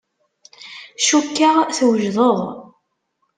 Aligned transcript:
Cukkeɣ 1.05 1.55
twejdeḍ. 1.77 2.39